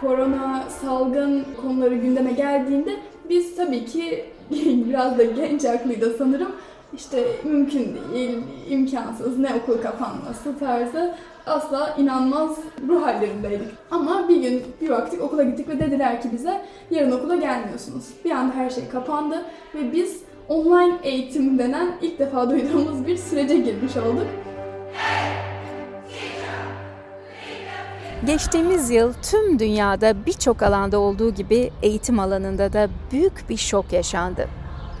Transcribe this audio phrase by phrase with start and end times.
[0.00, 2.90] korona, salgın konuları gündeme geldiğinde
[3.28, 4.24] biz tabii ki
[4.88, 6.52] biraz da genç aklıydı sanırım
[6.94, 8.38] işte mümkün değil,
[8.68, 11.14] imkansız, ne okul kapanması tarzı
[11.46, 12.58] asla inanmaz
[12.88, 13.68] ruh hallerindeydik.
[13.90, 18.04] Ama bir gün bir baktık okula gittik ve dediler ki bize yarın okula gelmiyorsunuz.
[18.24, 19.44] Bir anda her şey kapandı
[19.74, 24.26] ve biz online eğitim denen ilk defa duyduğumuz bir sürece girmiş olduk.
[28.24, 34.48] Geçtiğimiz yıl tüm dünyada birçok alanda olduğu gibi eğitim alanında da büyük bir şok yaşandı.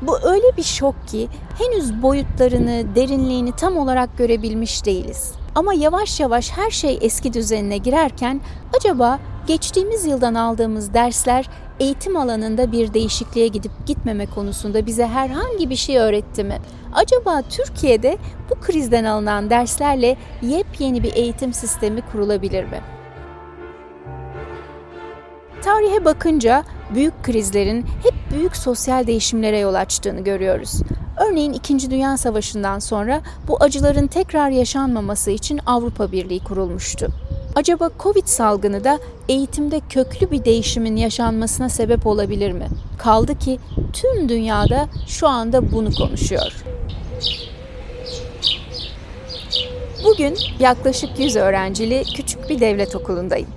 [0.02, 5.32] Bu öyle bir şok ki henüz boyutlarını, derinliğini tam olarak görebilmiş değiliz.
[5.54, 8.40] Ama yavaş yavaş her şey eski düzenine girerken
[8.78, 15.76] acaba geçtiğimiz yıldan aldığımız dersler eğitim alanında bir değişikliğe gidip gitmeme konusunda bize herhangi bir
[15.76, 16.58] şey öğretti mi?
[16.94, 18.18] Acaba Türkiye'de
[18.50, 22.95] bu krizden alınan derslerle yepyeni bir eğitim sistemi kurulabilir mi?
[25.66, 26.64] Tarihe bakınca
[26.94, 30.82] büyük krizlerin hep büyük sosyal değişimlere yol açtığını görüyoruz.
[31.28, 31.90] Örneğin 2.
[31.90, 37.08] Dünya Savaşı'ndan sonra bu acıların tekrar yaşanmaması için Avrupa Birliği kurulmuştu.
[37.54, 42.68] Acaba Covid salgını da eğitimde köklü bir değişimin yaşanmasına sebep olabilir mi?
[42.98, 43.58] Kaldı ki
[43.92, 46.64] tüm dünyada şu anda bunu konuşuyor.
[50.04, 53.55] Bugün yaklaşık 100 öğrencili küçük bir devlet okulundayım.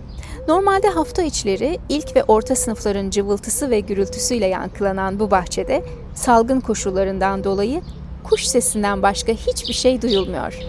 [0.49, 7.43] Normalde hafta içleri ilk ve orta sınıfların cıvıltısı ve gürültüsüyle yankılanan bu bahçede salgın koşullarından
[7.43, 7.81] dolayı
[8.23, 10.59] kuş sesinden başka hiçbir şey duyulmuyor.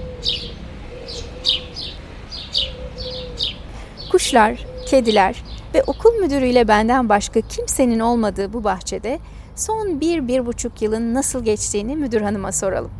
[4.12, 9.18] Kuşlar, kediler ve okul müdürüyle benden başka kimsenin olmadığı bu bahçede
[9.56, 12.90] son bir, bir buçuk yılın nasıl geçtiğini müdür hanıma soralım.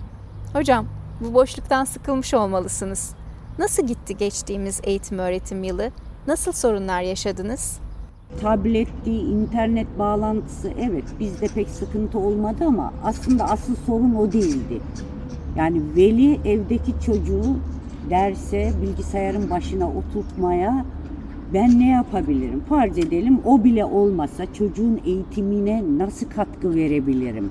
[0.52, 0.86] Hocam,
[1.20, 3.10] bu boşluktan sıkılmış olmalısınız.
[3.58, 5.90] Nasıl gitti geçtiğimiz eğitim öğretim yılı?
[6.26, 7.78] Nasıl sorunlar yaşadınız?
[8.40, 14.80] Tabletti, internet bağlantısı evet bizde pek sıkıntı olmadı ama aslında asıl sorun o değildi.
[15.56, 17.56] Yani veli evdeki çocuğu
[18.10, 20.84] derse bilgisayarın başına oturtmaya
[21.54, 22.62] ben ne yapabilirim?
[22.68, 27.50] Farz edelim o bile olmasa çocuğun eğitimine nasıl katkı verebilirim?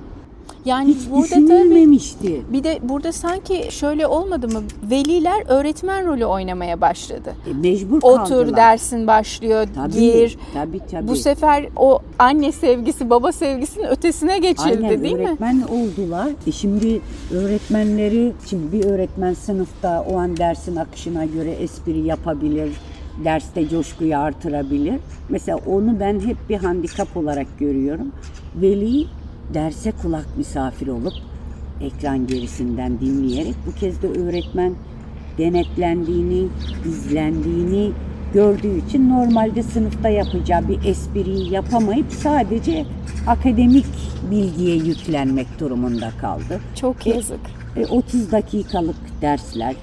[0.64, 2.42] Yani Hiç burada düşünülmemişti.
[2.46, 4.62] tabii bir de burada sanki şöyle olmadı mı?
[4.90, 7.34] Veliler öğretmen rolü oynamaya başladı.
[7.50, 8.22] E, mecbur kaldılar.
[8.24, 10.38] Otur dersin başlıyor, Tabii, gir.
[10.54, 11.08] Tabii tabii.
[11.08, 15.28] Bu sefer o anne sevgisi, baba sevgisinin ötesine geçildi Aynen, değil mi?
[15.28, 16.28] öğretmen oldular.
[16.46, 17.00] E şimdi
[17.34, 22.70] öğretmenleri, şimdi bir öğretmen sınıfta o an dersin akışına göre espri yapabilir,
[23.24, 24.94] derste coşkuyu artırabilir.
[25.28, 28.12] Mesela onu ben hep bir handikap olarak görüyorum.
[28.54, 29.06] Veli
[29.54, 31.14] derse kulak misafir olup
[31.80, 34.74] ekran gerisinden dinleyerek bu kez de öğretmen
[35.38, 36.46] denetlendiğini,
[36.88, 37.92] izlendiğini
[38.34, 42.86] gördüğü için normalde sınıfta yapacağı bir espriyi yapamayıp sadece
[43.26, 43.86] akademik
[44.30, 46.60] bilgiye yüklenmek durumunda kaldı.
[46.74, 47.40] Çok yazık.
[47.76, 49.74] E, 30 dakikalık dersler,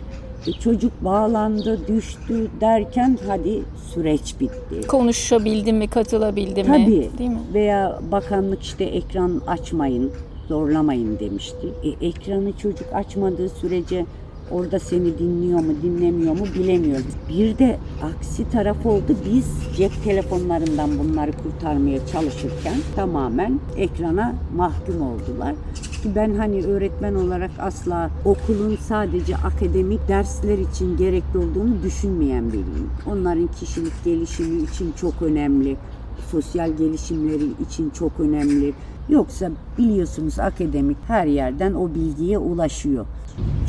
[0.54, 3.64] çocuk bağlandı, düştü derken hadi
[3.94, 4.88] süreç bitti.
[4.88, 6.68] Konuşabildi mi, katılabildi mi?
[6.68, 7.10] Tabii.
[7.18, 7.40] Değil mi?
[7.54, 10.12] Veya bakanlık işte ekran açmayın,
[10.48, 11.68] zorlamayın demişti.
[11.84, 14.06] E, ekranı çocuk açmadığı sürece
[14.52, 17.06] orada seni dinliyor mu, dinlemiyor mu bilemiyoruz.
[17.30, 19.16] Bir de aksi taraf oldu.
[19.26, 19.46] Biz
[19.78, 25.56] cep telefonlarından bunları kurtarmaya çalışırken tamamen ekrana mahkum oldular.
[26.04, 32.90] Ki ben hani öğretmen olarak asla okulun sadece akademik dersler için gerekli olduğunu düşünmeyen biriyim.
[33.12, 35.78] Onların kişilik gelişimi için çok önemli
[36.32, 38.74] sosyal gelişimleri için çok önemli.
[39.10, 43.06] Yoksa biliyorsunuz akademik her yerden o bilgiye ulaşıyor.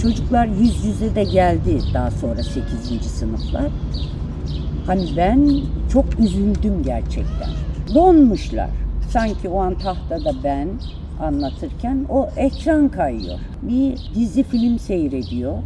[0.03, 3.11] Çocuklar yüz yüze de geldi daha sonra 8.
[3.11, 3.69] sınıflar.
[4.87, 5.61] Hani ben
[5.93, 7.51] çok üzüldüm gerçekten.
[7.95, 8.71] Donmuşlar.
[9.11, 10.69] Sanki o an tahtada ben
[11.21, 13.39] anlatırken o ekran kayıyor.
[13.63, 15.59] Bir dizi film seyrediyor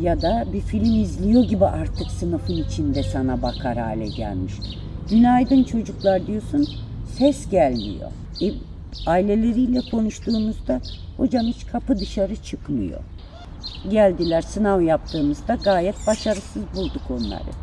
[0.00, 4.54] ya da bir film izliyor gibi artık sınıfın içinde sana bakar hale gelmiş.
[5.10, 6.68] Günaydın çocuklar diyorsun,
[7.18, 8.10] ses gelmiyor.
[8.42, 8.52] E,
[9.06, 10.80] aileleriyle konuştuğumuzda
[11.16, 13.00] hocam hiç kapı dışarı çıkmıyor.
[13.90, 17.62] Geldiler sınav yaptığımızda gayet başarısız bulduk onları.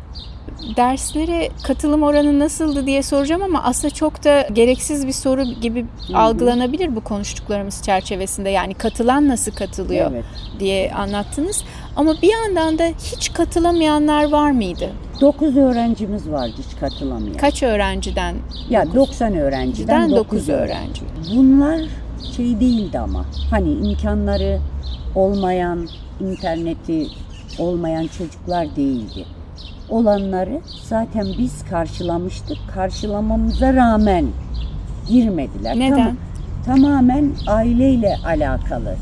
[0.76, 6.96] Derslere katılım oranı nasıldı diye soracağım ama aslında çok da gereksiz bir soru gibi algılanabilir
[6.96, 8.50] bu konuştuklarımız çerçevesinde.
[8.50, 10.24] Yani katılan nasıl katılıyor Evet.
[10.58, 11.64] diye anlattınız.
[11.96, 14.90] Ama bir yandan da hiç katılamayanlar var mıydı?
[15.20, 17.36] 9 öğrencimiz vardı hiç katılamayan.
[17.36, 18.34] Kaç öğrenciden?
[18.70, 21.02] Ya 90 öğrenciden Öğrenciden 9 9 öğrenci.
[21.36, 21.80] Bunlar
[22.36, 24.58] şey değildi ama hani imkanları
[25.14, 25.88] olmayan,
[26.20, 27.06] interneti
[27.58, 29.26] olmayan çocuklar değildi.
[29.88, 32.58] olanları zaten biz karşılamıştık.
[32.74, 34.26] Karşılamamıza rağmen
[35.08, 35.78] girmediler.
[35.78, 35.96] Neden?
[35.96, 36.16] Tamam-
[36.66, 38.96] tamamen aileyle alakalı.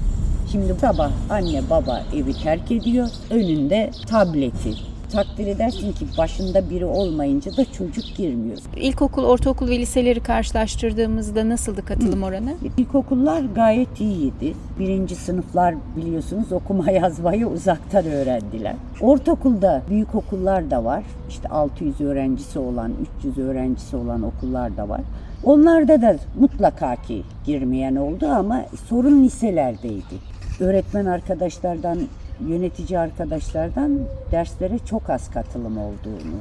[0.53, 3.09] Şimdi sabah anne baba evi terk ediyor.
[3.31, 4.88] Önünde tableti.
[5.13, 8.59] Takdir edersin ki başında biri olmayınca da çocuk girmiyor.
[8.77, 12.55] İlkokul, ortaokul ve liseleri karşılaştırdığımızda nasıldı katılım oranı?
[12.77, 14.55] İlkokullar gayet iyiydi.
[14.79, 18.75] Birinci sınıflar biliyorsunuz okuma yazmayı uzaktan öğrendiler.
[19.01, 21.05] Ortaokulda büyük okullar da var.
[21.29, 25.01] İşte 600 öğrencisi olan, 300 öğrencisi olan okullar da var.
[25.45, 30.15] Onlarda da mutlaka ki girmeyen oldu ama sorun liselerdeydi.
[30.61, 31.99] Öğretmen arkadaşlardan,
[32.47, 33.99] yönetici arkadaşlardan
[34.33, 36.39] derslere çok az katılım olduğunu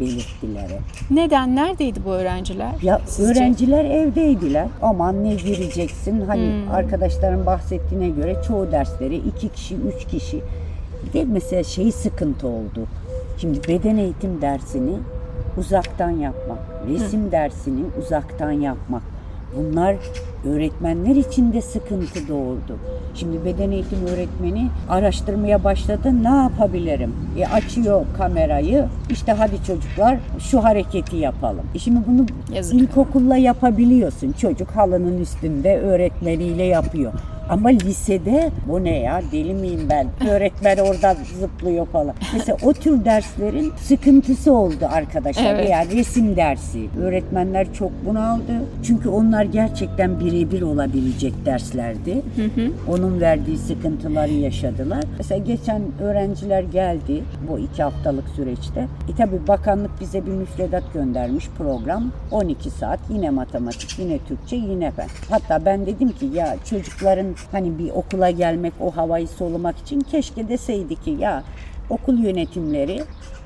[0.00, 0.66] belirttiler.
[1.10, 1.56] Neden?
[1.56, 2.70] Neredeydi bu öğrenciler?
[2.82, 3.30] Ya sizce?
[3.30, 4.66] öğrenciler evdeydiler.
[4.82, 6.20] Aman ne gireceksin?
[6.20, 10.40] Hani arkadaşların bahsettiğine göre çoğu dersleri iki kişi, üç kişi.
[11.06, 12.86] Bir de mesela şey sıkıntı oldu.
[13.38, 14.96] Şimdi beden eğitim dersini
[15.58, 16.58] uzaktan yapmak,
[16.88, 19.02] resim dersini uzaktan yapmak.
[19.56, 19.96] Bunlar
[20.44, 22.78] öğretmenler için de sıkıntı doğurdu.
[23.14, 26.12] Şimdi beden eğitim öğretmeni araştırmaya başladı.
[26.22, 27.14] Ne yapabilirim?
[27.38, 28.84] E açıyor kamerayı.
[29.10, 31.64] İşte hadi çocuklar şu hareketi yapalım.
[31.74, 32.74] E şimdi bunu Yazık.
[32.74, 34.32] ilkokulla yapabiliyorsun.
[34.32, 37.12] Çocuk halının üstünde öğretmeniyle yapıyor.
[37.48, 40.28] Ama lisede bu ne ya deli miyim ben?
[40.30, 42.14] Öğretmen oradan zıplıyor falan.
[42.32, 45.54] Mesela o tür derslerin sıkıntısı oldu arkadaşlar.
[45.54, 45.70] Evet.
[45.70, 46.88] Yani resim dersi.
[47.00, 48.52] Öğretmenler çok bunaldı.
[48.82, 52.22] Çünkü onlar gerçekten birebir olabilecek derslerdi.
[52.88, 55.04] Onun verdiği sıkıntıları yaşadılar.
[55.18, 58.88] Mesela geçen öğrenciler geldi bu iki haftalık süreçte.
[59.12, 62.12] E tabi bakanlık bize bir müfredat göndermiş program.
[62.30, 65.08] 12 saat yine matematik, yine Türkçe, yine fen.
[65.30, 70.48] Hatta ben dedim ki ya çocukların hani bir okula gelmek, o havayı solumak için keşke
[70.48, 71.42] deseydi ki ya
[71.90, 73.02] okul yönetimleri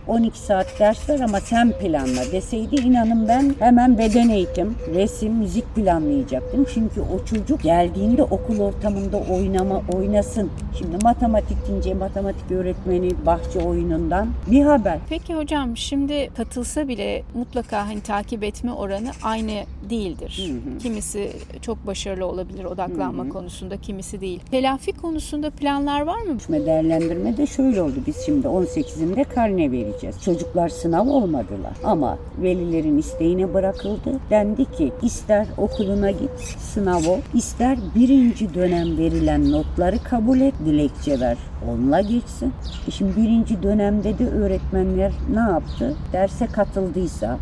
[0.08, 5.74] 12 saat ders var ama sen planla deseydi inanın ben hemen beden eğitim, resim, müzik
[5.74, 6.66] planlayacaktım.
[6.74, 10.50] Çünkü o çocuk geldiğinde okul ortamında oynama oynasın.
[10.78, 14.98] Şimdi matematik deyince matematik öğretmeni bahçe oyunundan bir haber.
[15.08, 19.52] Peki hocam şimdi katılsa bile mutlaka hani takip etme oranı aynı
[19.90, 20.50] değildir.
[20.82, 21.32] Kimisi
[21.62, 24.40] çok başarılı olabilir odaklanma konusunda, kimisi değil.
[24.50, 26.38] Telafi konusunda planlar var mı?
[26.66, 27.94] Değerlendirme de şöyle oldu.
[28.06, 29.97] Biz şimdi 18'inde karne vereceğiz.
[30.24, 31.72] Çocuklar sınav olmadılar.
[31.84, 34.20] Ama velilerin isteğine bırakıldı.
[34.30, 41.20] Dendi ki ister okuluna git sınav ol, ister birinci dönem verilen notları kabul et, dilekçe
[41.20, 41.36] ver.
[41.68, 42.52] Onunla geçsin.
[42.88, 45.96] E şimdi birinci dönemde de öğretmenler ne yaptı?
[46.12, 47.38] Derse katıldıysa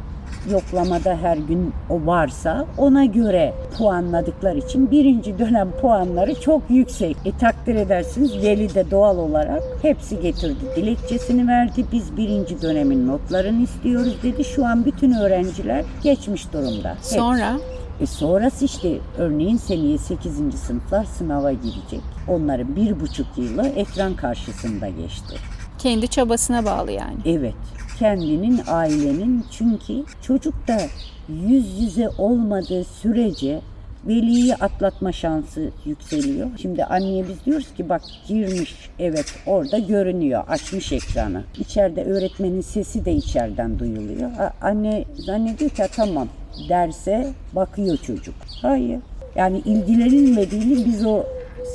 [0.50, 7.16] yoklamada her gün o varsa ona göre puanladıkları için birinci dönem puanları çok yüksek.
[7.24, 10.64] E takdir edersiniz veli de doğal olarak hepsi getirdi.
[10.76, 11.84] Dilekçesini verdi.
[11.92, 14.44] Biz birinci dönemin notlarını istiyoruz dedi.
[14.44, 16.94] Şu an bütün öğrenciler geçmiş durumda.
[16.94, 17.14] Hepsi.
[17.14, 17.58] Sonra
[18.00, 20.58] E sonrası işte örneğin seneye 8.
[20.58, 22.00] sınıflar sınava girecek.
[22.28, 25.36] Onların bir buçuk yılı ekran karşısında geçti.
[25.78, 27.16] Kendi çabasına bağlı yani.
[27.26, 27.54] Evet.
[27.98, 30.78] Kendinin, ailenin çünkü çocuk da
[31.48, 33.60] yüz yüze olmadığı sürece
[34.06, 36.46] veliyi atlatma şansı yükseliyor.
[36.62, 41.42] Şimdi anneye biz diyoruz ki bak girmiş evet orada görünüyor açmış ekranı.
[41.58, 44.30] İçeride öğretmenin sesi de içeriden duyuluyor.
[44.38, 46.28] A- Anne zannediyor ki "Ha, tamam
[46.68, 48.34] derse bakıyor çocuk.
[48.62, 48.98] Hayır.
[49.36, 51.24] Yani ilgilenilmediğini biz o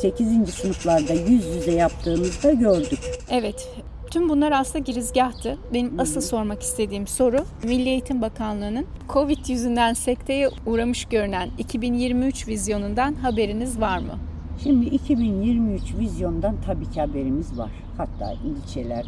[0.02, 0.52] 8.
[0.54, 3.00] sınıflarda yüz yüze yaptığımızda gördük.
[3.32, 3.70] Evet.
[4.12, 5.58] Tüm bunlar aslında girizgahtı.
[5.74, 13.14] Benim asıl sormak istediğim soru Milli Eğitim Bakanlığı'nın Covid yüzünden sekteye uğramış görünen 2023 vizyonundan
[13.14, 14.20] haberiniz var mı?
[14.64, 17.72] Şimdi 2023 vizyondan tabii ki haberimiz var.
[17.98, 19.06] Hatta ilçeler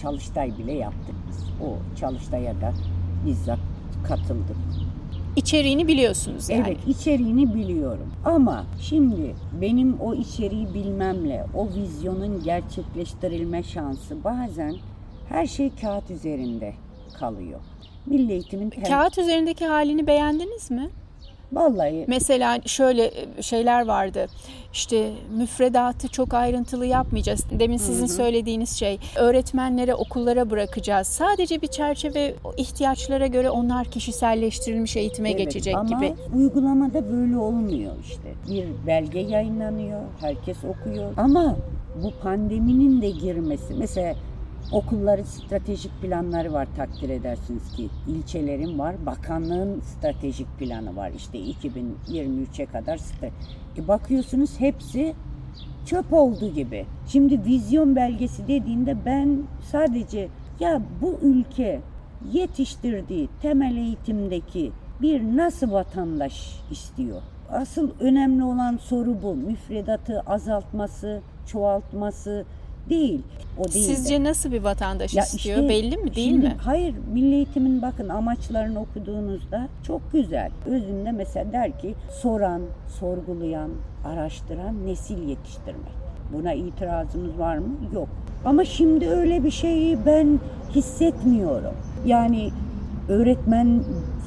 [0.00, 1.44] çalıştay bile yaptık biz.
[1.66, 2.72] O çalıştaya da
[3.26, 3.58] bizzat
[4.08, 4.56] katıldık.
[5.36, 6.62] İçeriğini biliyorsunuz yani.
[6.66, 8.12] Evet içeriğini biliyorum.
[8.24, 14.76] Ama şimdi benim o içeriği bilmemle o vizyonun gerçekleştirilme şansı bazen
[15.28, 16.74] her şey kağıt üzerinde
[17.18, 17.60] kalıyor.
[18.06, 20.90] Milli Eğitim'in Kağıt üzerindeki halini beğendiniz mi?
[21.52, 23.04] Vallahi Mesela şöyle
[23.38, 24.26] e, şeyler vardı.
[24.72, 27.44] İşte müfredatı çok ayrıntılı yapmayacağız.
[27.50, 31.06] Demin sizin söylediğiniz şey öğretmenlere, okullara bırakacağız.
[31.06, 36.14] Sadece bir çerçeve ihtiyaçlara göre onlar kişiselleştirilmiş eğitime Evet, geçecek ama gibi.
[36.36, 38.34] uygulamada böyle olmuyor işte.
[38.50, 41.12] Bir belge yayınlanıyor, herkes okuyor.
[41.16, 41.56] Ama
[42.02, 44.14] bu pandeminin de girmesi, mesela
[44.72, 47.88] okulların stratejik planları var takdir edersiniz ki.
[48.08, 51.10] ilçelerin var, bakanlığın stratejik planı var.
[51.16, 53.00] İşte 2023'e kadar.
[53.78, 55.14] E bakıyorsunuz hepsi
[55.86, 56.86] çöp oldu gibi.
[57.06, 59.42] Şimdi vizyon belgesi dediğinde ben
[59.72, 60.28] sadece
[60.60, 61.80] Ya bu ülke
[62.32, 67.22] yetiştirdiği temel eğitimdeki bir nasıl vatandaş istiyor?
[67.50, 69.34] Asıl önemli olan soru bu.
[69.34, 72.44] Müfredatı azaltması, çoğaltması
[72.90, 73.20] değil.
[73.58, 73.84] O değil.
[73.84, 75.56] Sizce nasıl bir vatandaş Ya istiyor?
[75.58, 76.56] işte Belli mi değil şimdi- mi?
[76.64, 76.94] Hayır.
[77.12, 80.50] Milli eğitimin bakın amaçlarını okuduğunuzda çok güzel.
[80.66, 82.62] Özünde mesela der ki soran,
[83.00, 83.70] sorgulayan,
[84.04, 85.96] araştıran nesil yetiştirmek.
[86.32, 87.68] Buna itirazımız var mı?
[87.94, 88.08] Yok.
[88.44, 90.40] Ama şimdi öyle bir şeyi ben
[90.74, 91.74] hissetmiyorum.
[92.06, 92.50] Yani
[93.08, 93.80] öğretmen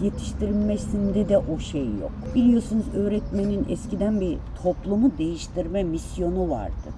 [0.04, 2.12] yetiştirilmesinde de o şey yok.
[2.36, 6.90] Biliyorsunuz öğretmenin eskiden bir toplumu değiştirme misyonu vardı.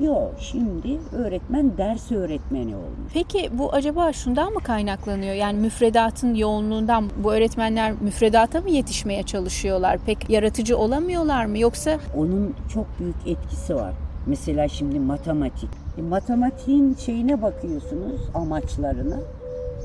[0.00, 3.12] Yok şimdi öğretmen ders öğretmeni olmuş.
[3.14, 5.34] Peki bu acaba şundan mı kaynaklanıyor?
[5.34, 9.98] Yani müfredatın yoğunluğundan bu öğretmenler müfredata mı yetişmeye çalışıyorlar?
[10.06, 11.58] Pek yaratıcı olamıyorlar mı?
[11.58, 13.92] Yoksa Onun çok büyük etkisi var.
[14.26, 15.70] Mesela şimdi matematik.
[15.98, 19.16] E, matematiğin şeyine bakıyorsunuz, amaçlarına.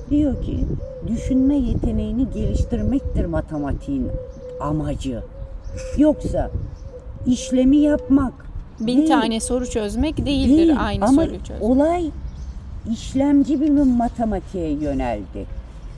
[0.10, 0.66] Diyor ki
[1.08, 4.08] düşünme yeteneğini geliştirmektir matematiğin
[4.62, 5.24] amacı.
[5.98, 6.52] Yoksa
[7.26, 8.53] işlemi yapmak.
[8.80, 9.08] Bin değil.
[9.08, 10.76] tane soru çözmek değildir Değil.
[10.80, 11.62] aynı Ama soruyu çözmek.
[11.64, 12.10] olay
[12.92, 15.46] işlemci bir matematiğe yöneldi.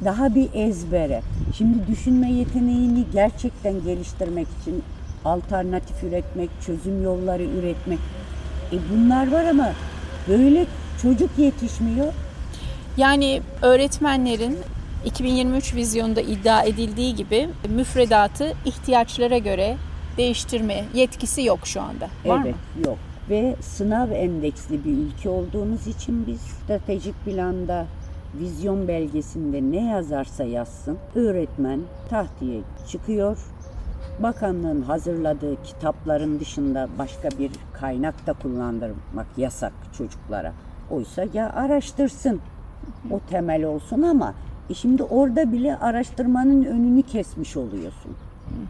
[0.05, 1.21] Daha bir ezbere.
[1.57, 4.83] Şimdi düşünme yeteneğini gerçekten geliştirmek için
[5.25, 7.99] alternatif üretmek, çözüm yolları üretmek.
[8.71, 9.69] E bunlar var ama
[10.27, 10.65] böyle
[11.01, 12.13] çocuk yetişmiyor.
[12.97, 14.57] Yani öğretmenlerin
[15.05, 19.77] 2023 vizyonunda iddia edildiği gibi müfredatı ihtiyaçlara göre
[20.17, 22.09] değiştirme yetkisi yok şu anda.
[22.25, 22.87] Var evet, mı?
[22.87, 22.97] yok.
[23.29, 27.85] Ve sınav endeksli bir ülke olduğumuz için biz stratejik planda
[28.39, 31.79] vizyon belgesinde ne yazarsa yazsın öğretmen
[32.09, 33.37] tahtaya çıkıyor.
[34.19, 40.53] Bakanlığın hazırladığı kitapların dışında başka bir kaynak da kullandırmak yasak çocuklara.
[40.91, 42.41] Oysa ya araştırsın
[43.11, 44.33] o temel olsun ama
[44.69, 48.15] e şimdi orada bile araştırmanın önünü kesmiş oluyorsun.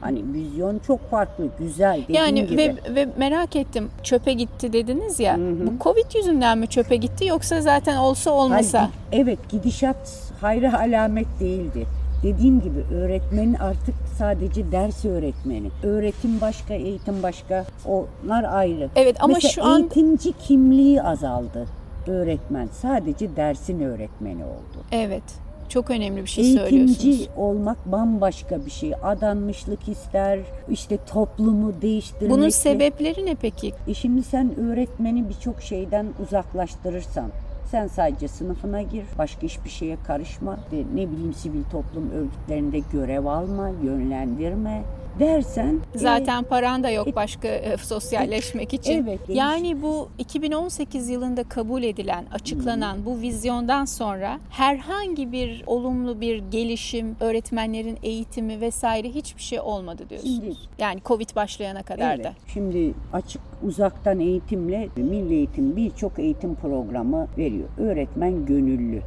[0.02, 2.58] Hani vizyon çok farklı, güzel dediğin Yani gibi.
[2.58, 5.38] ve, ve merak ettim çöpe gitti dediniz ya.
[5.40, 8.80] Bu Covid yüzünden mi çöpe gitti yoksa zaten olsa olmasa?
[8.80, 11.86] Halbuki evet gidişat hayra alamet değildi.
[12.24, 15.70] Dediğim gibi öğretmenin artık sadece ders öğretmeni.
[15.84, 17.66] Öğretim başka, eğitim başka.
[17.86, 18.90] Onlar ayrı.
[18.96, 21.66] Evet ama Mesela şu an eğitimci kimliği azaldı.
[22.08, 24.84] Öğretmen sadece dersin öğretmeni oldu.
[24.92, 25.24] evet
[25.70, 27.30] çok önemli bir şey Eğitimci söylüyorsunuz.
[27.38, 28.92] olmak bambaşka bir şey.
[29.04, 32.32] Adanmışlık ister, işte toplumu değiştirmek.
[32.32, 33.74] Bunun sebepleri ne peki?
[33.88, 37.32] E şimdi sen öğretmeni birçok şeyden uzaklaştırırsan,
[37.72, 43.26] sen sadece sınıfına gir, başka hiçbir şeye karışma, de ne bileyim sivil toplum örgütlerinde görev
[43.26, 44.84] alma, yönlendirme
[45.20, 49.04] dersen e, Zaten paran da yok başka e, sosyalleşmek için.
[49.04, 56.22] evet, değiş- yani bu 2018 yılında kabul edilen, açıklanan bu vizyondan sonra herhangi bir olumlu
[56.22, 60.36] bir gelişim, öğretmenlerin eğitimi vesaire hiçbir şey olmadı diyorsunuz.
[60.36, 62.26] Şimdi- yani Covid başlayana kadar Evet.
[62.26, 62.34] da.
[62.54, 67.68] Şimdi açık uzaktan eğitimle Milli Eğitim birçok eğitim programı veriyor.
[67.78, 69.02] Öğretmen gönüllü.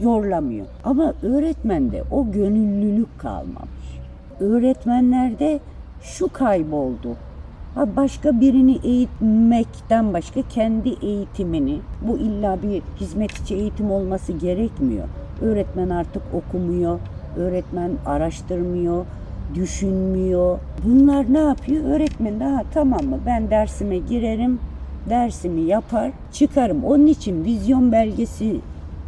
[0.00, 0.66] Zorlamıyor.
[0.84, 3.77] Ama öğretmende o gönüllülük kalmamış.
[4.40, 5.60] Öğretmenlerde
[6.02, 7.16] şu kayboldu.
[7.74, 11.78] Ha başka birini eğitmekten başka kendi eğitimini
[12.08, 15.04] bu illa bir hizmetçi eğitim olması gerekmiyor.
[15.42, 16.98] Öğretmen artık okumuyor,
[17.36, 19.04] öğretmen araştırmıyor,
[19.54, 20.58] düşünmüyor.
[20.84, 21.84] Bunlar ne yapıyor?
[21.84, 24.58] Öğretmen de ha tamam mı ben dersime girerim,
[25.10, 26.84] dersimi yapar, çıkarım.
[26.84, 28.60] Onun için vizyon belgesi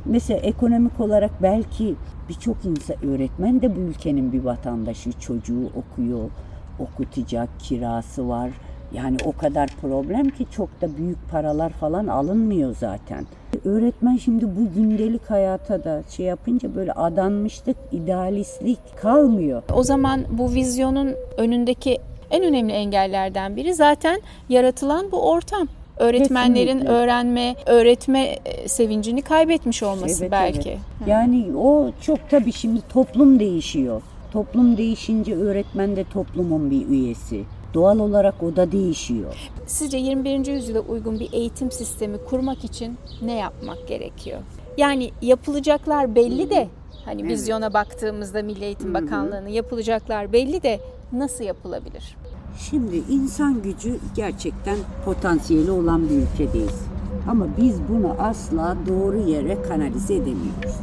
[0.04, 1.94] mesela ekonomik olarak belki
[2.30, 6.30] birçok insan öğretmen de bu ülkenin bir vatandaşı, çocuğu okuyor,
[6.78, 8.50] okutacak kirası var.
[8.92, 13.26] Yani o kadar problem ki çok da büyük paralar falan alınmıyor zaten.
[13.64, 19.62] Öğretmen şimdi bu gündelik hayata da şey yapınca böyle adanmışlık, idealistlik kalmıyor.
[19.74, 21.98] O zaman bu vizyonun önündeki
[22.30, 25.68] en önemli engellerden biri zaten yaratılan bu ortam.
[26.00, 26.88] Öğretmenlerin Kesinlikle.
[26.92, 30.70] öğrenme, öğretme e, sevincini kaybetmiş olması Evet, belki.
[30.70, 30.80] evet.
[31.08, 34.02] Yani o çok tabii şimdi toplum değişiyor.
[34.32, 37.44] Toplum değişince öğretmen de toplumun bir üyesi.
[37.74, 39.50] Doğal olarak o da değişiyor.
[39.66, 40.46] Sizce 21.
[40.46, 44.38] yüzyıla uygun bir eğitim sistemi kurmak için ne yapmak gerekiyor?
[44.76, 46.68] Yani yapılacaklar belli de
[47.04, 50.80] hani vizyona baktığımızda Milli Eğitim Bakanlığı'nın yapılacaklar belli de
[51.12, 52.16] nasıl yapılabilir?
[52.58, 56.80] Şimdi insan gücü gerçekten potansiyeli olan bir ülkedeyiz.
[57.28, 60.76] Ama biz bunu asla doğru yere kanalize edemiyoruz.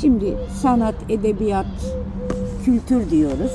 [0.00, 1.66] Şimdi sanat, edebiyat,
[2.64, 3.52] kültür diyoruz.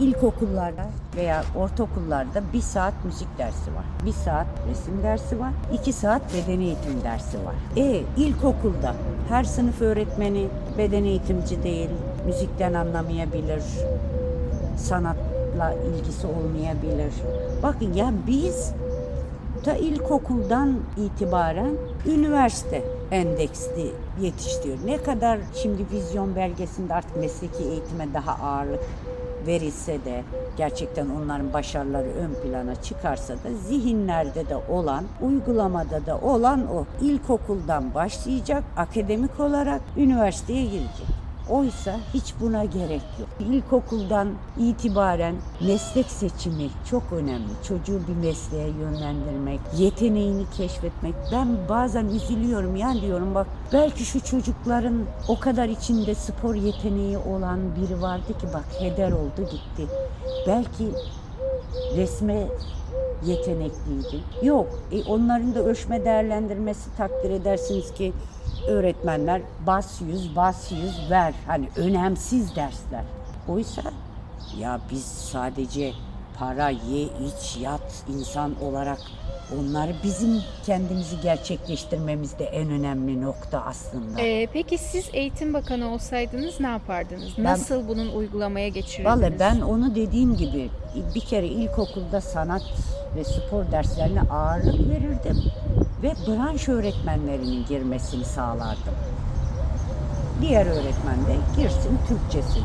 [0.00, 3.84] İlkokullarda veya ortaokullarda bir saat müzik dersi var.
[4.06, 5.52] Bir saat resim dersi var.
[5.72, 7.54] iki saat beden eğitim dersi var.
[7.76, 8.94] E ilkokulda
[9.28, 11.90] Her sınıf öğretmeni beden eğitimci değil,
[12.26, 13.62] müzikten anlamayabilir,
[15.56, 17.12] sanatla ilgisi olmayabilir.
[17.62, 18.72] Bakın ya biz
[19.64, 21.74] ta ilkokuldan itibaren
[22.06, 24.78] üniversite endeksli yetiştiriyor.
[24.86, 28.80] Ne kadar şimdi vizyon belgesinde artık mesleki eğitime daha ağırlık
[29.46, 30.22] verilse de
[30.56, 37.94] gerçekten onların başarıları ön plana çıkarsa da zihinlerde de olan, uygulamada da olan o ilkokuldan
[37.94, 41.25] başlayacak, akademik olarak üniversiteye girecek.
[41.50, 43.28] Oysa hiç buna gerek yok.
[43.40, 47.50] İlkokuldan itibaren meslek seçimi çok önemli.
[47.68, 51.14] Çocuğu bir mesleğe yönlendirmek, yeteneğini keşfetmek.
[51.32, 57.60] Ben bazen üzülüyorum ya diyorum bak belki şu çocukların o kadar içinde spor yeteneği olan
[57.76, 59.92] biri vardı ki bak heder oldu gitti.
[60.46, 60.88] Belki
[61.96, 62.46] resme
[63.26, 64.20] yetenekliydi.
[64.42, 64.66] Yok.
[64.92, 68.12] E onların da ölçme değerlendirmesi takdir edersiniz ki
[68.66, 71.34] öğretmenler bas yüz bas yüz ver.
[71.46, 73.04] Hani önemsiz dersler.
[73.48, 73.82] Oysa
[74.58, 75.92] ya biz sadece
[76.38, 78.98] para, ye, iç, yat insan olarak
[79.58, 84.20] onları bizim kendimizi gerçekleştirmemizde en önemli nokta aslında.
[84.20, 87.28] Ee, peki siz eğitim bakanı olsaydınız ne yapardınız?
[87.38, 89.06] Ben- Nasıl bunun uygulamaya geçirirdiniz?
[89.20, 90.70] Vallahi ben onu dediğim gibi
[91.14, 92.62] bir kere ilkokulda sanat
[93.16, 95.52] ve spor derslerine ağırlık verirdim
[96.02, 98.94] ve branş öğretmenlerinin girmesini sağlardım.
[100.40, 102.64] Diğer öğretmen de girsin Türkçesini.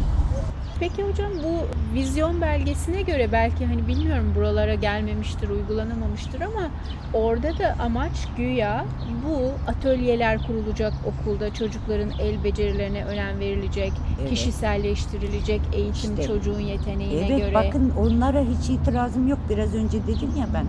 [0.80, 1.54] Peki hocam bu
[1.94, 6.70] vizyon belgesine göre belki hani bilmiyorum buralara gelmemiştir, uygulanamamıştır ama
[7.14, 8.86] orada da amaç güya
[9.28, 14.30] bu atölyeler kurulacak okulda çocukların el becerilerine önem verilecek, Evet.
[14.30, 16.28] kişiselleştirilecek eğitim İşte.
[16.28, 17.54] çocuğun yeteneğine Evet göre.
[17.54, 19.40] bakın onlara hiç itirazım yok.
[19.50, 20.66] Biraz önce dedim ya ben.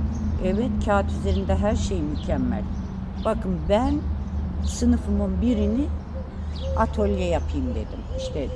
[0.47, 2.63] Evet kağıt üzerinde her şey mükemmel.
[3.25, 3.95] Bakın ben
[4.65, 5.85] sınıfımın birini
[6.77, 8.01] atölye yapayım dedim.
[8.19, 8.47] İşte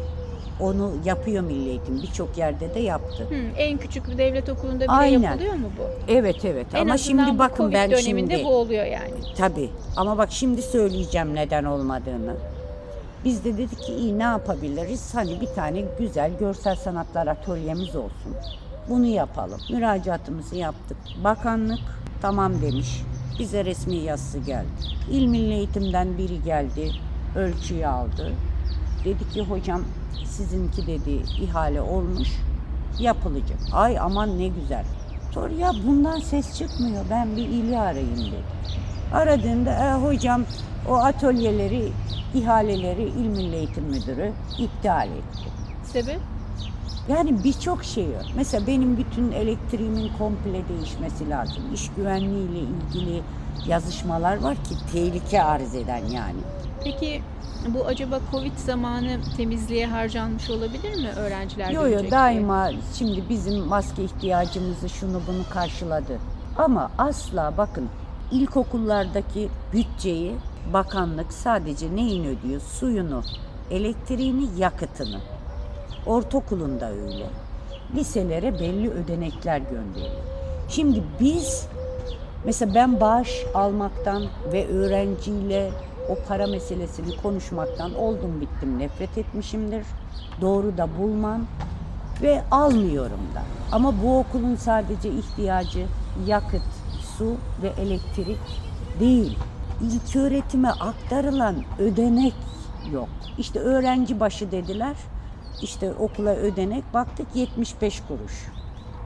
[0.61, 2.03] onu yapıyor Milli Eğitim.
[2.03, 3.25] Birçok yerde de yaptı.
[3.31, 5.21] Hı, en küçük bir devlet okulunda bile Aynen.
[5.21, 6.13] yapılıyor mu bu?
[6.13, 9.15] Evet evet En ama şimdi bakın Covid ben döneminde şimdi bu oluyor yani.
[9.37, 12.35] tabii ama bak şimdi söyleyeceğim neden olmadığını.
[13.25, 15.15] Biz de dedik ki iyi ne yapabiliriz?
[15.15, 18.35] Hani bir tane güzel görsel sanatlar atölyemiz olsun.
[18.89, 19.61] Bunu yapalım.
[19.73, 20.97] Müracaatımızı yaptık.
[21.25, 21.79] Bakanlık
[22.23, 23.03] tamam demiş.
[23.39, 24.67] Bize resmi yazısı geldi.
[25.11, 26.91] İl Milli Eğitim'den biri geldi.
[27.37, 28.33] Ölçüyü aldı.
[29.05, 29.83] Dedi ki hocam
[30.25, 32.29] sizinki dedi ihale olmuş.
[32.99, 33.59] Yapılacak.
[33.73, 34.85] Ay aman ne güzel.
[35.35, 37.05] Sonra ya bundan ses çıkmıyor.
[37.11, 38.43] Ben bir ili arayayım dedi.
[39.15, 40.45] Aradığında "E, hocam
[40.89, 41.93] o atölyeleri,
[42.35, 45.49] ihaleleri İl Milli Eğitim Müdürü iptal etti.
[45.85, 46.21] Sebep?
[47.09, 48.33] Yani birçok şey var.
[48.37, 51.63] Mesela benim bütün elektriğimin komple değişmesi lazım.
[51.75, 53.23] İş güvenliği ile ilgili
[53.67, 56.39] yazışmalar var ki tehlike arz eden yani.
[56.85, 57.23] Peki
[57.75, 62.11] bu acaba Covid zamanı temizliğe harcanmış olabilir mi öğrenciler Yo görecek yo diye?
[62.11, 66.19] daima şimdi bizim maske ihtiyacımızı şunu bunu karşıladı.
[66.59, 67.89] Ama asla bakın
[68.33, 70.35] ilkokullardaki bütçeyi
[70.73, 72.61] bakanlık sadece neyin ödüyor?
[72.61, 73.23] Suyunu,
[73.71, 75.21] elektriğini, yakıtını.
[76.07, 77.27] Ortaokulunda öyle.
[77.95, 80.23] Liselere belli ödenekler gönderiyor.
[80.69, 81.69] Şimdi biz
[82.45, 85.71] mesela ben bağış almaktan ve öğrenciyle
[86.09, 89.87] o para meselesini konuşmaktan oldum bittim nefret etmişimdir.
[90.41, 91.47] Doğru da bulmam
[92.23, 93.43] ve almıyorum da.
[93.73, 95.87] Ama bu okulun sadece ihtiyacı
[96.27, 96.63] yakıt,
[97.19, 98.39] su ve elektrik
[99.01, 99.39] değil.
[99.83, 102.35] İlk öğretime aktarılan ödenek
[102.93, 103.09] yok.
[103.39, 104.97] İşte öğrenci başı dediler.
[105.63, 108.47] İşte okula ödenek baktık 75 kuruş.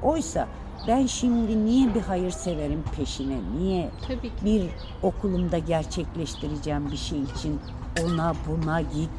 [0.02, 0.48] Oysa
[0.88, 4.32] ben şimdi niye bir hayırseverin peşine, niye Tabii ki.
[4.44, 4.62] bir
[5.02, 7.60] okulumda gerçekleştireceğim bir şey için
[8.04, 9.10] ona buna git.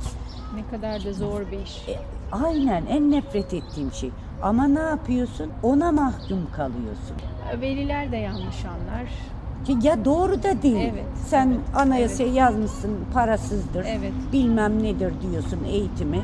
[0.56, 1.88] Ne kadar da zor bir iş.
[1.88, 2.00] E,
[2.32, 4.10] aynen en nefret ettiğim şey.
[4.42, 5.50] Ama ne yapıyorsun?
[5.64, 7.16] Ona mahkum kalıyorsun.
[7.62, 9.08] Veliler de yanlış anlar.
[9.66, 10.90] Ki Ya doğru da değil.
[10.94, 13.86] Evet, Sen evet, anayasaya yazmışsın parasızdır.
[13.88, 14.12] Evet.
[14.34, 16.22] Bilmem nedir diyorsun eğitimi.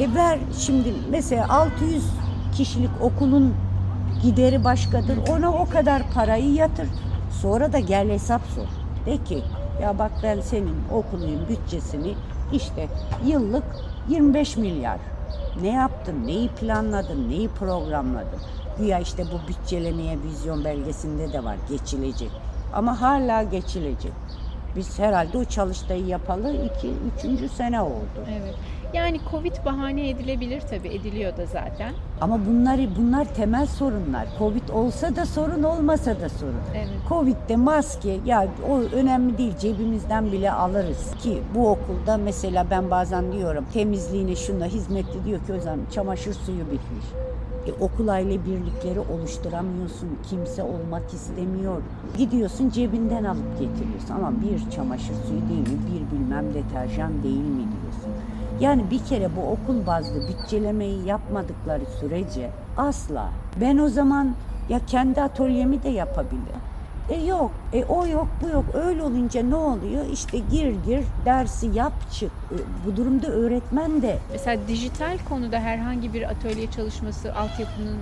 [0.00, 2.04] E ver şimdi mesela 600
[2.56, 3.54] kişilik okulun
[4.22, 5.18] gideri başkadır.
[5.30, 6.88] Ona o kadar parayı yatır.
[7.42, 8.66] Sonra da gel hesap sor.
[9.06, 9.42] De ki
[9.82, 12.14] ya bak ben senin okulun bütçesini
[12.52, 12.88] işte
[13.24, 13.64] yıllık
[14.08, 14.98] 25 milyar.
[15.62, 18.40] Ne yaptın, neyi planladın, neyi programladın?
[18.78, 22.30] Güya işte bu bütçelemeye vizyon belgesinde de var geçilecek.
[22.72, 24.12] Ama hala geçilecek.
[24.76, 28.26] Biz herhalde o çalıştayı yapalı iki, üçüncü sene oldu.
[28.30, 28.54] Evet.
[28.94, 31.92] Yani Covid bahane edilebilir tabii, ediliyor da zaten.
[32.20, 34.26] Ama bunları bunlar temel sorunlar.
[34.38, 36.60] Covid olsa da sorun, olmasa da sorun.
[36.74, 36.88] Evet.
[37.08, 43.32] Covid'de maske ya o önemli değil cebimizden bile alırız ki bu okulda mesela ben bazen
[43.32, 47.06] diyorum temizliğine şuna hizmetli diyor ki o zaman çamaşır suyu bitmiş.
[47.66, 50.08] E, okul aile birlikleri oluşturamıyorsun.
[50.30, 51.82] Kimse olmak istemiyor.
[52.18, 54.14] Gidiyorsun cebinden alıp getiriyorsun.
[54.14, 55.78] Ama bir çamaşır suyu değil mi?
[55.90, 58.12] Bir bilmem deterjan değil mi diyorsun.
[58.60, 63.28] Yani bir kere bu okul bazlı bütçelemeyi yapmadıkları sürece asla.
[63.60, 64.34] Ben o zaman
[64.68, 66.69] ya kendi atölyemi de yapabilirim.
[67.10, 68.64] E yok, e o yok, bu yok.
[68.74, 70.06] Öyle olunca ne oluyor?
[70.12, 72.30] İşte gir gir, dersi yap çık.
[72.30, 77.96] E, bu durumda öğretmen de Mesela dijital konuda herhangi bir atölye çalışması, altyapının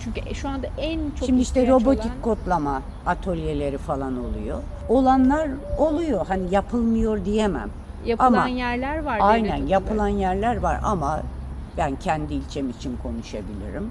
[0.00, 4.58] çünkü şu anda en çok Şimdi işte robotik olan- kodlama atölyeleri falan oluyor.
[4.88, 6.26] Olanlar oluyor.
[6.26, 7.70] Hani yapılmıyor diyemem.
[8.06, 9.18] yapılan ama- yerler var.
[9.22, 11.20] Aynen yapılan yerler var ama
[11.76, 13.90] ben kendi ilçem için konuşabilirim.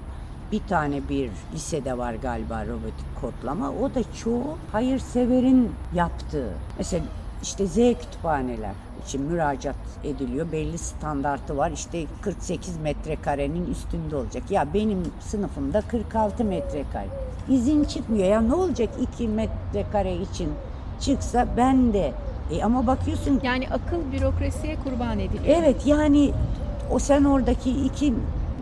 [0.52, 3.70] Bir tane bir lisede var galiba robotik kodlama.
[3.70, 6.52] O da çoğu hayırseverin yaptığı.
[6.78, 7.04] Mesela
[7.42, 8.72] işte Z kütüphaneler
[9.06, 10.52] için müracaat ediliyor.
[10.52, 11.70] Belli standartı var.
[11.70, 14.42] İşte 48 metrekarenin üstünde olacak.
[14.50, 17.08] Ya benim sınıfımda 46 metrekare.
[17.48, 18.28] İzin çıkmıyor.
[18.28, 20.48] Ya ne olacak 2 metrekare için
[21.00, 22.12] çıksa ben de
[22.52, 25.56] e ama bakıyorsun Yani akıl bürokrasiye kurban ediliyor.
[25.58, 26.32] Evet yani
[26.90, 28.14] o sen oradaki iki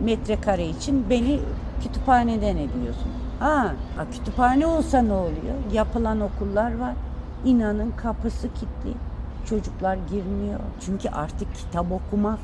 [0.03, 1.39] metrekare için beni
[1.83, 3.11] kütüphaneden ediyorsun.
[3.39, 3.73] Ha,
[4.11, 5.55] kütüphane olsa ne oluyor?
[5.73, 6.93] Yapılan okullar var.
[7.45, 8.99] İnanın kapısı kilitli.
[9.45, 10.59] Çocuklar girmiyor.
[10.85, 12.39] Çünkü artık kitap okumak.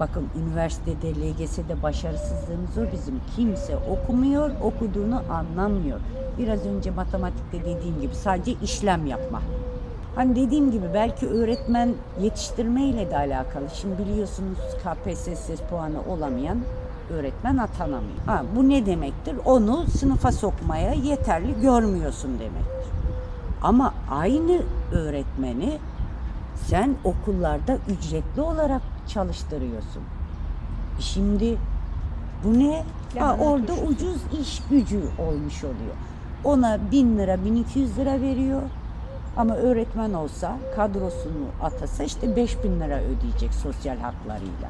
[0.00, 3.20] Bakın üniversitede, LGS'de başarısızlığımız o bizim.
[3.36, 6.00] Kimse okumuyor, okuduğunu anlamıyor.
[6.38, 9.42] Biraz önce matematikte dediğim gibi sadece işlem yapmak.
[10.14, 13.64] Hani dediğim gibi belki öğretmen yetiştirme ile de alakalı.
[13.74, 16.58] Şimdi biliyorsunuz KPSS puanı olamayan
[17.12, 18.18] öğretmen atanamıyor.
[18.26, 19.36] Ha, bu ne demektir?
[19.44, 22.92] Onu sınıfa sokmaya yeterli görmüyorsun demektir.
[23.62, 25.78] Ama aynı öğretmeni
[26.66, 30.02] sen okullarda ücretli olarak çalıştırıyorsun.
[31.00, 31.56] Şimdi
[32.44, 32.82] bu ne?
[33.18, 35.94] Ha, orada ucuz iş gücü olmuş oluyor.
[36.44, 38.62] Ona 1000 lira, 1200 lira veriyor.
[39.36, 44.68] Ama öğretmen olsa, kadrosunu atasa işte 5000 lira ödeyecek sosyal haklarıyla.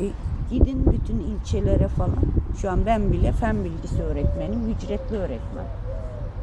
[0.00, 0.06] E,
[0.50, 2.16] gidin bütün ilçelere falan.
[2.60, 5.64] Şu an ben bile fen bilgisi öğretmenim, ücretli öğretmen.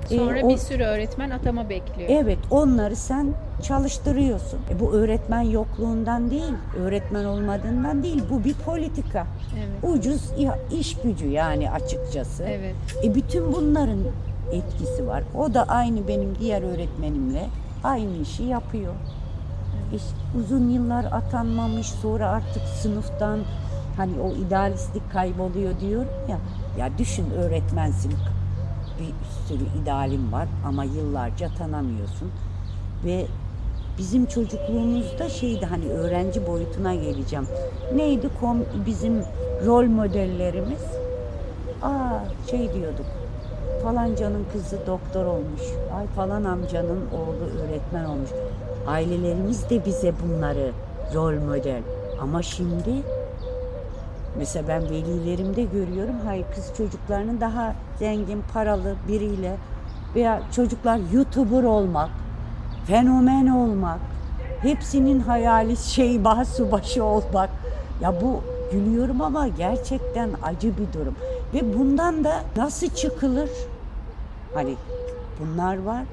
[0.10, 2.10] Sonra o- bir sürü öğretmen atama bekliyor.
[2.10, 4.60] Evet onları sen çalıştırıyorsun.
[4.72, 8.24] E, bu öğretmen yokluğundan değil, öğretmen olmadığından değil.
[8.32, 9.28] Bu bir politika.
[9.58, 9.94] Evet.
[10.00, 10.22] Ucuz
[10.80, 12.44] iş gücü yani açıkçası.
[12.44, 12.76] Evet.
[13.04, 14.00] E bütün bunların
[14.52, 15.24] etkisi var.
[15.38, 17.46] O da aynı benim diğer öğretmenimle
[17.84, 18.94] aynı işi yapıyor.
[19.96, 20.04] İş,
[20.40, 23.40] uzun yıllar atanmamış sonra artık sınıftan
[23.98, 26.38] hani o idealistlik kayboluyor diyorum ya.
[26.80, 28.14] Ya düşün öğretmensin
[29.00, 29.14] bir
[29.48, 32.32] sürü idealim var ama yıllarca tanımıyorsun
[33.06, 33.26] ve
[33.98, 37.48] bizim çocukluğumuzda şeydi hani öğrenci boyutuna geleceğim.
[37.96, 39.24] Neydi kom bizim
[39.66, 40.82] rol modellerimiz?
[41.82, 43.06] Aa şey diyorduk.
[43.84, 45.62] Falancanın kızı doktor olmuş.
[45.98, 48.30] Ay falan amcanın oğlu öğretmen olmuş.
[48.88, 50.72] Ailelerimiz de bize bunları
[51.14, 51.82] rol model.
[52.22, 52.92] Ama şimdi
[54.38, 56.16] mesela ben velilerimde görüyorum.
[56.26, 59.56] Hayır kız çocuklarının daha zengin, paralı biriyle
[60.16, 62.10] veya çocuklar YouTuber olmak,
[62.88, 64.00] fenomen olmak,
[64.62, 66.22] hepsinin hayali şey
[66.58, 67.50] subaşı olmak.
[68.02, 71.16] Ya bu gülüyorum ama gerçekten acı bir durum.
[71.54, 73.50] Ve bundan da nasıl çıkılır?
[74.54, 74.76] Hani
[75.40, 76.04] bunlar var.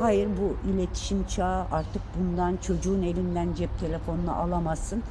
[0.00, 5.02] Hayır bu iletişim çağı artık bundan çocuğun elinden cep telefonunu alamazsın.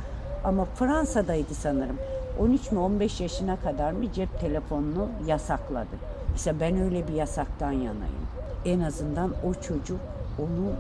[0.43, 1.97] Ama Fransa'daydı sanırım.
[2.39, 5.95] 13 mi 15 yaşına kadar mı cep telefonunu yasakladı.
[6.35, 8.23] İşte ben öyle bir yasaktan yanayım.
[8.65, 9.99] En azından o çocuk
[10.39, 10.71] onu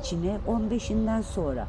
[0.00, 1.66] içine 15'inden sonra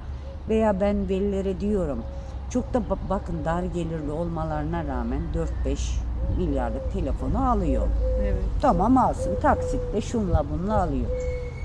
[0.49, 2.03] veya ben velilere diyorum
[2.49, 5.21] çok da ba- bakın dar gelirli olmalarına rağmen
[5.65, 5.77] 4-5
[6.37, 7.87] milyarlık telefonu alıyor.
[8.21, 8.43] Evet.
[8.61, 11.09] Tamam alsın taksitle şunla bunla alıyor.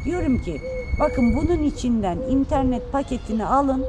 [0.04, 0.60] Diyorum ki
[1.00, 3.84] bakın bunun içinden internet paketini alın.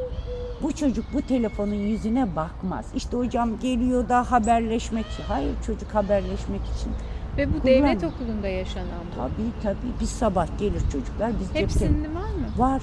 [0.64, 2.86] Bu çocuk bu telefonun yüzüne bakmaz.
[2.96, 5.24] İşte hocam geliyor da haberleşmek için.
[5.28, 6.92] Hayır çocuk haberleşmek için.
[7.38, 7.66] Ve bu Kullan.
[7.66, 9.16] devlet okulunda yaşanan bu.
[9.18, 12.48] Tabii tabii biz sabah gelir çocuklar biz cep Hepsinin var mı?
[12.58, 12.82] var.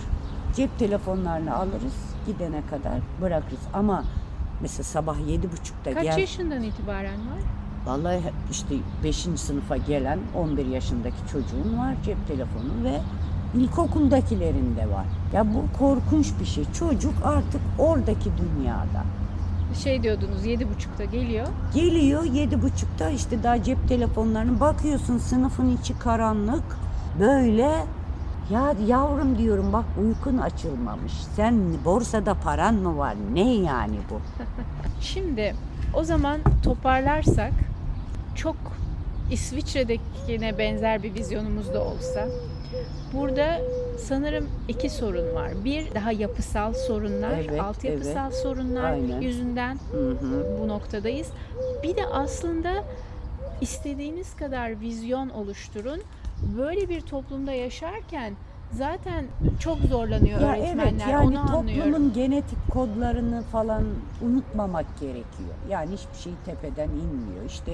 [0.57, 1.95] Cep telefonlarını alırız
[2.27, 3.61] gidene kadar bırakırız.
[3.75, 4.05] Ama
[4.61, 6.19] mesela sabah yedi buçukta Kaç gel.
[6.19, 7.38] yaşından itibaren var?
[7.87, 9.17] Vallahi işte 5.
[9.17, 13.01] sınıfa gelen 11 yaşındaki çocuğun var cep telefonu ve
[13.55, 15.05] İlkokuldakilerinde var.
[15.33, 16.65] Ya bu korkunç bir şey.
[16.79, 19.05] Çocuk artık oradaki dünyada.
[19.85, 21.47] Şey diyordunuz yedi buçukta geliyor.
[21.75, 26.65] Geliyor yedi buçukta işte daha cep telefonlarını bakıyorsun sınıfın içi karanlık.
[27.21, 27.71] Böyle
[28.51, 31.13] ya yavrum diyorum bak uykun açılmamış.
[31.37, 33.15] Sen borsada paran mı var?
[33.33, 34.21] Ne yani bu?
[35.01, 35.55] Şimdi
[35.95, 37.53] o zaman toparlarsak
[38.35, 38.57] çok
[39.31, 42.29] İsviçre'dekine benzer bir vizyonumuz da olsa
[43.12, 43.61] burada
[43.98, 45.50] sanırım iki sorun var.
[45.64, 49.20] Bir daha yapısal sorunlar, Evet, altyapısal sorunlar Aynen.
[49.20, 50.46] yüzünden Hı hı.
[50.62, 51.28] bu noktadayız.
[51.83, 52.85] Bir de aslında
[53.61, 56.00] istediğiniz kadar vizyon oluşturun.
[56.59, 58.33] Böyle bir toplumda yaşarken
[58.72, 59.24] zaten
[59.59, 60.85] çok zorlanıyor Ya öğretmenler.
[60.90, 61.92] evet yani Onu anlıyorum.
[61.92, 63.85] toplumun genetik kodlarını falan
[64.22, 65.54] unutmamak gerekiyor.
[65.70, 67.44] Yani hiçbir şey tepeden inmiyor.
[67.46, 67.72] İşte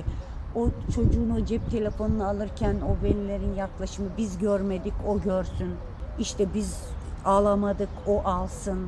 [0.56, 5.74] o çocuğun o cep telefonunu alırken o velilerin yaklaşımı biz görmedik o görsün.
[6.18, 6.80] İşte biz
[7.24, 8.78] ağlamadık o alsın.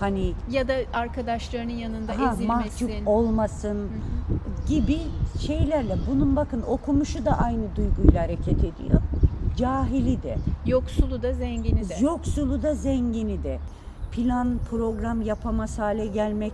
[0.00, 2.46] Hani Ya da arkadaşlarının yanında ha, ezilmesin.
[2.46, 3.88] mahcup olmasın
[4.68, 4.98] gibi
[5.46, 5.96] şeylerle.
[6.10, 9.00] Bunun bakın okumuşu da aynı duyguyla hareket ediyor.
[9.56, 10.36] Cahili de.
[10.66, 11.94] Yoksulu da zengini de.
[12.00, 13.58] Yoksulu da zengini de.
[14.12, 16.52] Plan program yapamaz hale gelmek,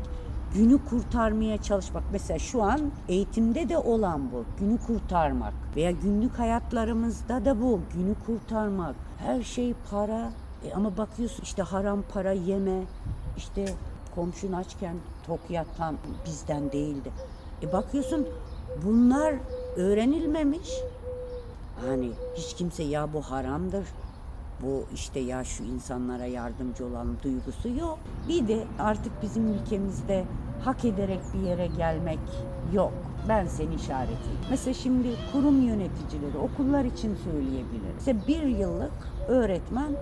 [0.55, 2.03] günü kurtarmaya çalışmak.
[2.13, 4.45] Mesela şu an eğitimde de olan bu.
[4.61, 5.55] Günü kurtarmak.
[5.77, 7.81] Veya günlük hayatlarımızda da bu.
[7.95, 8.95] Günü kurtarmak.
[9.19, 10.31] Her şey para.
[10.65, 12.83] E ama bakıyorsun işte haram para yeme.
[13.37, 13.75] İşte
[14.15, 17.11] komşun açken tok yatan bizden değildi.
[17.63, 18.29] E bakıyorsun
[18.85, 19.35] bunlar
[19.77, 20.71] öğrenilmemiş.
[21.87, 23.85] Hani hiç kimse ya bu haramdır.
[24.63, 27.99] Bu işte ya şu insanlara yardımcı olan duygusu yok.
[28.29, 30.25] Bir de artık bizim ülkemizde
[30.65, 32.19] hak ederek bir yere gelmek
[32.73, 32.93] yok.
[33.29, 34.41] Ben seni işaretleyeyim.
[34.51, 37.95] Mesela şimdi kurum yöneticileri okullar için söyleyebilirim.
[37.95, 38.93] Mesela bir yıllık
[39.29, 39.93] öğretmen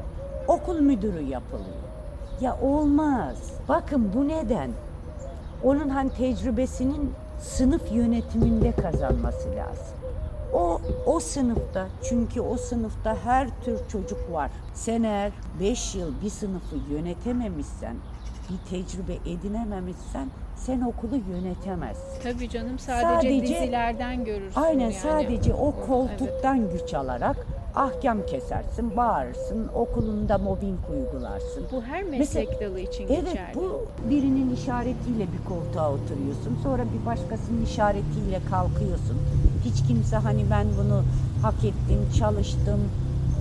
[0.49, 1.87] okul müdürü yapılıyor.
[2.41, 3.53] Ya olmaz.
[3.69, 4.71] Bakın bu neden?
[5.65, 9.97] Onun hani tecrübesinin sınıf yönetiminde kazanması lazım.
[10.55, 14.51] O, o sınıfta çünkü o sınıfta her tür çocuk var.
[14.75, 17.97] Sen eğer 5 yıl bir sınıfı yönetememişsen,
[18.51, 22.23] bir tecrübe edinememişsen sen okulu yönetemezsin.
[22.23, 24.61] Tabii canım sadece, Sadece- dizilerden görürsün.
[24.61, 24.95] Aynen yani.
[24.95, 25.87] sadece o Evet.
[25.87, 27.37] koltuktan güç alarak
[27.75, 31.65] ahkam kesersin, bağırırsın, okulunda mobbing uygularsın.
[31.73, 33.55] Bu her Mesela- meslek dalı için Evet geçerli.
[33.55, 36.59] bu birinin işaretiyle bir koltuğa oturuyorsun.
[36.63, 39.19] Sonra bir başkasının işaretiyle kalkıyorsun.
[39.67, 41.03] Hiç kimse hani ben bunu
[41.43, 42.81] hak ettim, çalıştım,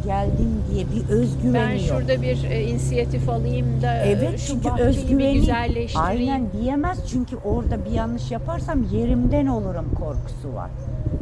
[0.06, 1.82] geldim diye bir özgüveni ben yok.
[1.82, 6.08] şurada bir e, inisiyatif alayım da Evet şu çünkü özgüveni güzelleştireyim.
[6.10, 10.70] aynen diyemez çünkü orada bir yanlış yaparsam yerimden olurum korkusu var.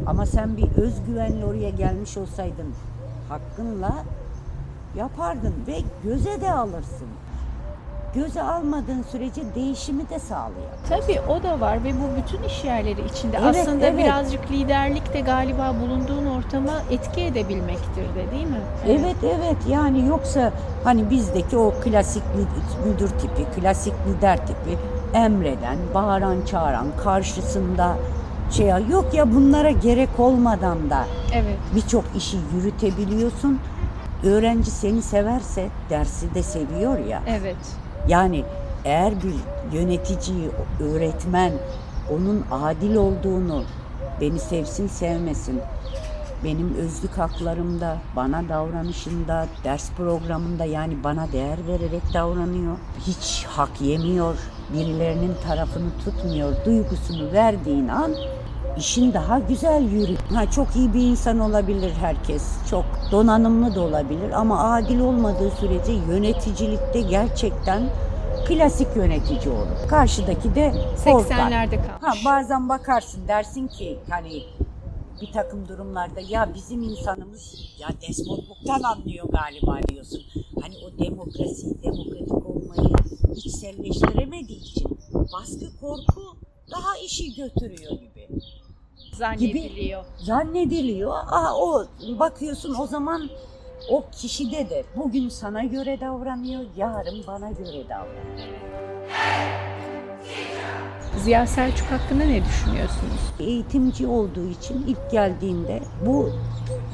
[0.05, 2.67] Ama sen bir özgüvenle oraya gelmiş olsaydın
[3.29, 3.93] hakkınla
[4.97, 7.07] yapardın ve göze de alırsın.
[8.15, 10.79] Göze almadığın sürece değişimi de sağlayamaz.
[10.89, 13.37] Tabii o da var ve bu bütün iş yerleri içinde.
[13.43, 14.05] Evet, Aslında evet.
[14.05, 18.59] birazcık liderlik de galiba bulunduğun ortama etki edebilmektir de değil mi?
[18.87, 20.51] Evet evet yani yoksa
[20.83, 22.23] hani bizdeki o klasik
[22.85, 24.77] müdür tipi, klasik lider tipi
[25.13, 27.97] emreden, bağıran çağıran, karşısında
[28.51, 31.57] şey yok ya bunlara gerek olmadan da Evet.
[31.75, 33.59] birçok işi yürütebiliyorsun.
[34.23, 37.21] Öğrenci seni severse dersi de seviyor ya.
[37.27, 37.55] Evet.
[38.07, 38.43] Yani
[38.85, 39.35] eğer bir
[39.77, 41.53] yönetici, öğretmen
[42.11, 43.63] onun adil olduğunu,
[44.21, 45.61] beni sevsin sevmesin,
[46.43, 52.77] benim özlük haklarımda, bana davranışında, ders programında yani bana değer vererek davranıyor.
[53.07, 54.35] Hiç hak yemiyor,
[54.73, 58.15] birilerinin tarafını tutmuyor duygusunu verdiğin an
[58.77, 60.17] işin daha güzel yürür.
[60.33, 65.91] Ha, çok iyi bir insan olabilir herkes, çok donanımlı da olabilir ama adil olmadığı sürece
[65.91, 67.83] yöneticilikte gerçekten
[68.47, 69.87] klasik yönetici olur.
[69.89, 71.35] Karşıdaki de korkar.
[71.51, 72.25] 80'lerde Ha, kalmış.
[72.25, 74.43] bazen bakarsın dersin ki hani
[75.21, 80.21] bir takım durumlarda ya bizim insanımız ya despotluktan anlıyor galiba diyorsun.
[80.61, 82.93] Hani o demokrasiyi, demokratik olmayı
[83.35, 86.21] içselleştiremediği için baskı, korku
[86.71, 88.27] daha işi götürüyor gibi
[89.13, 90.03] Zannediliyor.
[90.17, 91.13] zannediliyor.
[91.31, 91.85] Aa, o
[92.19, 93.29] bakıyorsun o zaman
[93.89, 98.53] o kişide de bugün sana göre davranıyor, yarın bana göre davranıyor.
[101.17, 103.21] Ziya Selçuk hakkında ne düşünüyorsunuz?
[103.39, 106.29] Eğitimci olduğu için ilk geldiğinde bu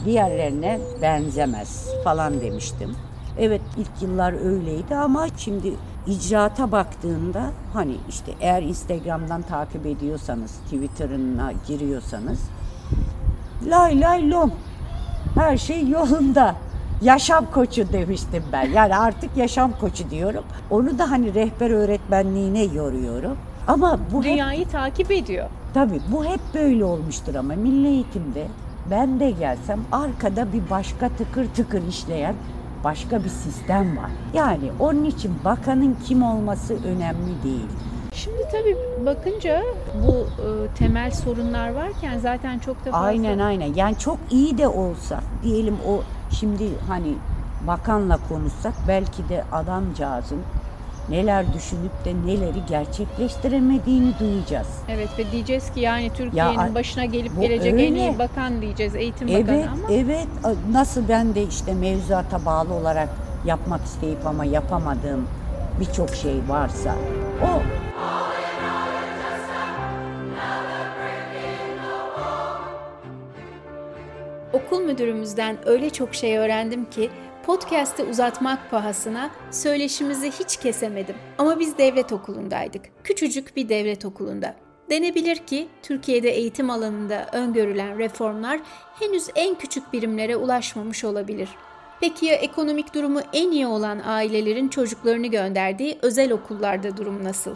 [0.05, 2.95] diğerlerine benzemez falan demiştim.
[3.39, 5.73] Evet ilk yıllar öyleydi ama şimdi
[6.10, 7.41] icraata baktığında
[7.74, 12.39] hani işte eğer Instagram'dan takip ediyorsanız, Twitter'ına giriyorsanız
[13.69, 14.52] lay lay lom
[15.36, 16.56] her şey yolunda.
[17.02, 18.69] yaşam koçu demiştim ben.
[18.69, 20.43] Yani artık yaşam koçu diyorum.
[20.69, 23.38] Onu da hani rehber öğretmenliğine yoruyorum.
[23.67, 25.50] Ama bu hep Dünyayı takip ediyor.
[25.74, 28.48] Tabii bu hep böyle olmuştur ama milli eğitimde
[28.91, 32.36] ben de gelsem arkada bir başka tıkır tıkır işleyen
[32.83, 34.09] başka bir sistem var.
[34.33, 37.69] Yani onun için bakanın kim olması önemli değil.
[38.13, 39.63] Şimdi tabii bakınca
[40.07, 43.07] bu e, temel sorunlar varken zaten çok da fazla...
[43.07, 43.73] Aynen aynen.
[43.73, 47.13] Yani çok iyi de olsa diyelim o şimdi hani
[47.67, 50.39] bakanla konuşsak belki de adamcağızın
[51.10, 54.67] neler düşünüp de neleri gerçekleştiremediğini duyacağız.
[54.89, 58.19] Evet ve diyeceğiz ki yani Türkiye'nin ay- başına gelip gelecek en iyi öyle.
[58.19, 60.28] bakan diyeceğiz, eğitim bakanı Evet, ama evet.
[60.72, 63.10] Nasıl ben de işte mevzuata bağlı olarak
[63.45, 65.28] yapmak isteyip ama yapamadığım
[65.80, 66.95] birçok şey varsa
[67.43, 67.62] o
[74.54, 77.10] okul müdürümüzden öyle çok şey öğrendim ki
[77.45, 81.15] podcast'ı uzatmak pahasına söyleşimizi hiç kesemedim.
[81.38, 82.82] Ama biz devlet okulundaydık.
[83.04, 84.56] Küçücük bir devlet okulunda.
[84.89, 88.60] Denebilir ki Türkiye'de eğitim alanında öngörülen reformlar
[88.99, 91.49] henüz en küçük birimlere ulaşmamış olabilir.
[91.99, 97.56] Peki ya ekonomik durumu en iyi olan ailelerin çocuklarını gönderdiği özel okullarda durum nasıl?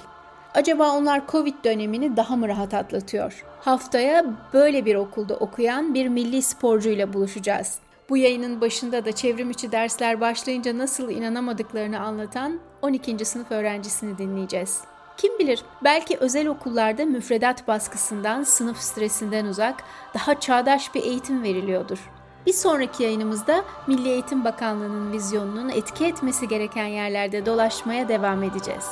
[0.54, 3.46] Acaba onlar Covid dönemini daha mı rahat atlatıyor?
[3.60, 7.83] Haftaya böyle bir okulda okuyan bir milli sporcuyla buluşacağız.
[8.10, 13.26] Bu yayının başında da çevrim içi dersler başlayınca nasıl inanamadıklarını anlatan 12.
[13.26, 14.82] sınıf öğrencisini dinleyeceğiz.
[15.18, 22.10] Kim bilir belki özel okullarda müfredat baskısından, sınıf stresinden uzak, daha çağdaş bir eğitim veriliyordur.
[22.46, 28.86] Bir sonraki yayınımızda Milli Eğitim Bakanlığı'nın vizyonunun etki etmesi gereken yerlerde dolaşmaya devam edeceğiz.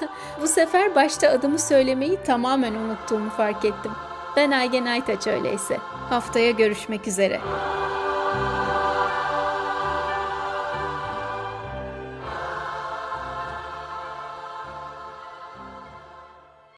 [0.42, 3.92] Bu sefer başta adımı söylemeyi tamamen unuttuğumu fark ettim.
[4.36, 5.78] Ben Aygen Aytaç öyleyse.
[6.10, 7.40] Haftaya görüşmek üzere.